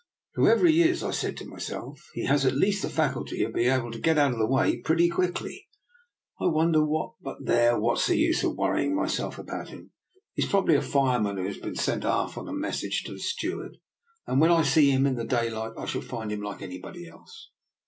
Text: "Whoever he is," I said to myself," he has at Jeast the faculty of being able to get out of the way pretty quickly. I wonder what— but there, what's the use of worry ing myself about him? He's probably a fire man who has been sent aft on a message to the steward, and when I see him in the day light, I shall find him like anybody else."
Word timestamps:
"Whoever 0.33 0.65
he 0.65 0.81
is," 0.81 1.03
I 1.03 1.11
said 1.11 1.37
to 1.37 1.45
myself," 1.47 2.07
he 2.15 2.25
has 2.25 2.43
at 2.43 2.55
Jeast 2.55 2.81
the 2.81 2.89
faculty 2.89 3.43
of 3.43 3.53
being 3.53 3.69
able 3.71 3.91
to 3.91 3.99
get 3.99 4.17
out 4.17 4.31
of 4.31 4.39
the 4.39 4.47
way 4.47 4.77
pretty 4.77 5.09
quickly. 5.09 5.67
I 6.41 6.47
wonder 6.47 6.83
what— 6.83 7.13
but 7.21 7.45
there, 7.45 7.79
what's 7.79 8.07
the 8.07 8.17
use 8.17 8.41
of 8.43 8.55
worry 8.57 8.85
ing 8.85 8.95
myself 8.95 9.37
about 9.37 9.69
him? 9.69 9.91
He's 10.33 10.49
probably 10.49 10.73
a 10.73 10.81
fire 10.81 11.19
man 11.19 11.37
who 11.37 11.45
has 11.45 11.57
been 11.59 11.75
sent 11.75 12.03
aft 12.03 12.35
on 12.35 12.47
a 12.47 12.51
message 12.51 13.03
to 13.03 13.13
the 13.13 13.19
steward, 13.19 13.77
and 14.25 14.41
when 14.41 14.49
I 14.49 14.63
see 14.63 14.89
him 14.89 15.05
in 15.05 15.17
the 15.17 15.23
day 15.23 15.51
light, 15.51 15.73
I 15.77 15.85
shall 15.85 16.01
find 16.01 16.31
him 16.31 16.41
like 16.41 16.63
anybody 16.63 17.07
else." 17.07 17.51